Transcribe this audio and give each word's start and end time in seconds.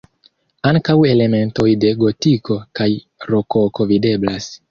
Ankaŭ 0.69 0.95
elementoj 1.09 1.67
de 1.83 1.91
gotiko 2.01 2.57
kaj 2.79 2.89
rokoko 3.33 3.89
videblas. 3.95 4.51